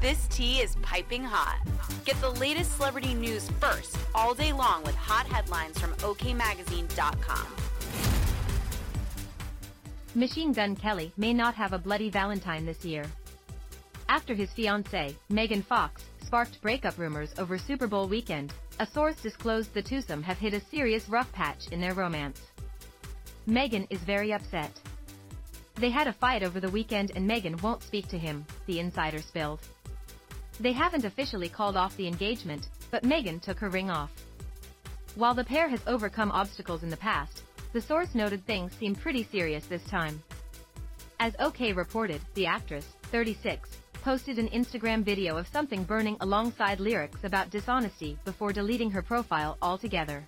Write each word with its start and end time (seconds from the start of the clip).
This 0.00 0.26
tea 0.28 0.60
is 0.60 0.76
piping 0.76 1.22
hot. 1.22 1.60
Get 2.06 2.18
the 2.22 2.30
latest 2.30 2.76
celebrity 2.76 3.12
news 3.12 3.50
first 3.60 3.98
all 4.14 4.32
day 4.32 4.50
long 4.50 4.82
with 4.82 4.94
hot 4.94 5.26
headlines 5.26 5.78
from 5.78 5.92
OKMagazine.com. 5.96 7.46
Machine 10.14 10.54
Gun 10.54 10.74
Kelly 10.74 11.12
may 11.18 11.34
not 11.34 11.54
have 11.54 11.74
a 11.74 11.78
bloody 11.78 12.08
Valentine 12.08 12.64
this 12.64 12.82
year. 12.82 13.04
After 14.08 14.32
his 14.32 14.48
fiancée, 14.50 15.14
Megan 15.28 15.62
Fox, 15.62 16.02
sparked 16.24 16.62
breakup 16.62 16.96
rumors 16.96 17.34
over 17.36 17.58
Super 17.58 17.86
Bowl 17.86 18.08
weekend, 18.08 18.54
a 18.78 18.86
source 18.86 19.16
disclosed 19.16 19.74
the 19.74 19.82
twosome 19.82 20.22
have 20.22 20.38
hit 20.38 20.54
a 20.54 20.60
serious 20.60 21.10
rough 21.10 21.30
patch 21.32 21.68
in 21.72 21.80
their 21.80 21.92
romance. 21.92 22.40
Megan 23.44 23.86
is 23.90 24.00
very 24.00 24.32
upset. 24.32 24.72
They 25.74 25.90
had 25.90 26.06
a 26.06 26.12
fight 26.14 26.42
over 26.42 26.58
the 26.58 26.70
weekend 26.70 27.12
and 27.14 27.26
Megan 27.26 27.58
won't 27.58 27.82
speak 27.82 28.08
to 28.08 28.18
him, 28.18 28.46
the 28.64 28.80
insider 28.80 29.20
spilled. 29.20 29.60
They 30.60 30.72
haven't 30.72 31.06
officially 31.06 31.48
called 31.48 31.74
off 31.74 31.96
the 31.96 32.06
engagement, 32.06 32.68
but 32.90 33.02
Megan 33.02 33.40
took 33.40 33.58
her 33.60 33.70
ring 33.70 33.88
off. 33.88 34.10
While 35.14 35.32
the 35.32 35.42
pair 35.42 35.68
has 35.68 35.80
overcome 35.86 36.30
obstacles 36.30 36.82
in 36.82 36.90
the 36.90 36.98
past, 36.98 37.44
the 37.72 37.80
source 37.80 38.14
noted 38.14 38.44
things 38.44 38.74
seem 38.74 38.94
pretty 38.94 39.24
serious 39.24 39.64
this 39.64 39.84
time. 39.84 40.22
As 41.18 41.34
OK 41.38 41.72
reported, 41.72 42.20
the 42.34 42.44
actress, 42.44 42.84
36, 43.04 43.70
posted 44.02 44.38
an 44.38 44.48
Instagram 44.50 45.02
video 45.02 45.38
of 45.38 45.48
something 45.48 45.82
burning 45.82 46.18
alongside 46.20 46.78
lyrics 46.78 47.24
about 47.24 47.48
dishonesty 47.48 48.18
before 48.26 48.52
deleting 48.52 48.90
her 48.90 49.02
profile 49.02 49.56
altogether. 49.62 50.26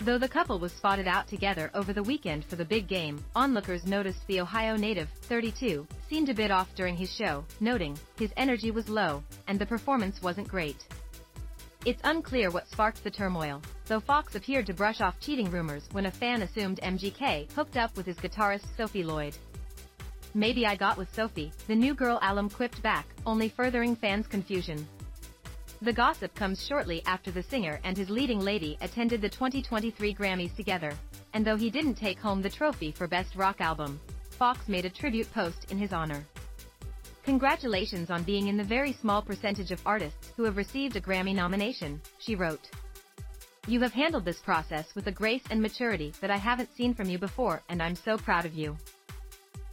Though 0.00 0.18
the 0.18 0.28
couple 0.28 0.60
was 0.60 0.72
spotted 0.72 1.08
out 1.08 1.26
together 1.26 1.70
over 1.74 1.92
the 1.92 2.02
weekend 2.02 2.44
for 2.44 2.56
the 2.56 2.64
big 2.64 2.86
game, 2.86 3.22
onlookers 3.34 3.84
noticed 3.84 4.24
the 4.26 4.40
Ohio 4.40 4.76
native, 4.76 5.08
32, 5.22 5.86
seemed 6.08 6.28
a 6.28 6.34
bit 6.34 6.52
off 6.52 6.72
during 6.76 6.96
his 6.96 7.12
show, 7.12 7.44
noting, 7.60 7.98
his 8.16 8.32
energy 8.36 8.70
was 8.70 8.88
low, 8.88 9.24
and 9.48 9.58
the 9.58 9.66
performance 9.66 10.22
wasn't 10.22 10.46
great. 10.46 10.86
It's 11.84 12.00
unclear 12.04 12.50
what 12.50 12.68
sparked 12.68 13.02
the 13.02 13.10
turmoil, 13.10 13.60
though 13.86 14.00
Fox 14.00 14.34
appeared 14.34 14.66
to 14.66 14.74
brush 14.74 15.00
off 15.00 15.18
cheating 15.20 15.50
rumors 15.50 15.88
when 15.92 16.06
a 16.06 16.10
fan 16.10 16.42
assumed 16.42 16.80
MGK 16.82 17.50
hooked 17.52 17.76
up 17.76 17.96
with 17.96 18.06
his 18.06 18.16
guitarist 18.16 18.66
Sophie 18.76 19.04
Lloyd. 19.04 19.36
Maybe 20.34 20.66
I 20.66 20.76
got 20.76 20.96
with 20.96 21.12
Sophie, 21.14 21.52
the 21.66 21.74
new 21.74 21.94
girl 21.94 22.20
alum 22.22 22.50
quipped 22.50 22.82
back, 22.82 23.06
only 23.26 23.48
furthering 23.48 23.96
fans' 23.96 24.26
confusion. 24.26 24.86
The 25.80 25.92
gossip 25.92 26.34
comes 26.34 26.66
shortly 26.66 27.02
after 27.06 27.30
the 27.30 27.42
singer 27.42 27.78
and 27.84 27.96
his 27.96 28.10
leading 28.10 28.40
lady 28.40 28.76
attended 28.80 29.22
the 29.22 29.28
2023 29.28 30.12
Grammys 30.12 30.54
together, 30.56 30.92
and 31.34 31.44
though 31.44 31.56
he 31.56 31.70
didn't 31.70 31.94
take 31.94 32.18
home 32.18 32.42
the 32.42 32.50
trophy 32.50 32.90
for 32.90 33.06
Best 33.06 33.36
Rock 33.36 33.60
Album, 33.60 34.00
Fox 34.30 34.68
made 34.68 34.86
a 34.86 34.90
tribute 34.90 35.32
post 35.32 35.70
in 35.70 35.78
his 35.78 35.92
honor. 35.92 36.26
Congratulations 37.22 38.10
on 38.10 38.24
being 38.24 38.48
in 38.48 38.56
the 38.56 38.64
very 38.64 38.92
small 38.92 39.22
percentage 39.22 39.70
of 39.70 39.80
artists 39.86 40.32
who 40.36 40.42
have 40.42 40.56
received 40.56 40.96
a 40.96 41.00
Grammy 41.00 41.34
nomination, 41.34 42.00
she 42.18 42.34
wrote. 42.34 42.68
You 43.68 43.80
have 43.80 43.92
handled 43.92 44.24
this 44.24 44.40
process 44.40 44.94
with 44.96 45.06
a 45.06 45.12
grace 45.12 45.42
and 45.50 45.62
maturity 45.62 46.12
that 46.20 46.30
I 46.30 46.38
haven't 46.38 46.74
seen 46.74 46.92
from 46.92 47.08
you 47.08 47.18
before 47.18 47.62
and 47.68 47.80
I'm 47.80 47.94
so 47.94 48.16
proud 48.18 48.46
of 48.46 48.54
you. 48.54 48.76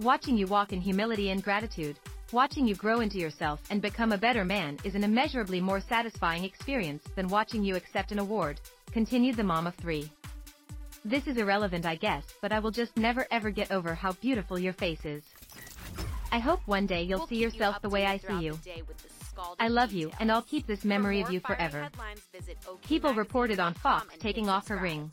Watching 0.00 0.36
you 0.36 0.48
walk 0.48 0.72
in 0.72 0.80
humility 0.80 1.30
and 1.30 1.44
gratitude, 1.44 1.98
watching 2.32 2.66
you 2.66 2.74
grow 2.74 3.00
into 3.00 3.18
yourself 3.18 3.60
and 3.70 3.82
become 3.82 4.12
a 4.12 4.18
better 4.18 4.44
man 4.44 4.78
is 4.84 4.94
an 4.94 5.04
immeasurably 5.04 5.60
more 5.60 5.80
satisfying 5.80 6.44
experience 6.44 7.04
than 7.14 7.28
watching 7.28 7.62
you 7.62 7.76
accept 7.76 8.12
an 8.12 8.18
award, 8.18 8.60
continued 8.90 9.36
the 9.36 9.44
mom 9.44 9.66
of 9.66 9.74
three. 9.74 10.10
This 11.04 11.26
is 11.26 11.36
irrelevant 11.36 11.84
I 11.84 11.96
guess, 11.96 12.24
but 12.40 12.52
I 12.52 12.58
will 12.58 12.70
just 12.70 12.96
never 12.96 13.26
ever 13.30 13.50
get 13.50 13.70
over 13.70 13.94
how 13.94 14.12
beautiful 14.12 14.58
your 14.58 14.72
face 14.72 15.04
is. 15.04 15.22
I 16.30 16.38
hope 16.38 16.60
one 16.66 16.86
day 16.86 17.02
you'll 17.02 17.20
We'll 17.20 17.26
see 17.26 17.34
keep 17.36 17.40
you 17.42 17.48
yourself 17.48 17.82
the 17.82 17.90
way 17.90 18.06
I 18.06 18.16
see 18.16 18.40
you. 18.40 18.52
the 18.52 18.58
day 18.70 18.82
with 18.88 18.96
the 18.98 19.24
scalding 19.26 19.56
I 19.58 19.68
love 19.68 19.92
you, 19.92 20.10
and 20.18 20.32
I'll 20.32 20.42
keep 20.42 20.66
this 20.66 20.84
memory 20.84 21.20
of 21.20 21.30
you 21.30 21.40
forever. 21.40 21.90
People 22.86 23.12
reported 23.12 23.60
on 23.60 23.74
Fox 23.74 24.14
taking 24.18 24.48
off 24.48 24.68
her 24.68 24.78
ring. 24.78 25.12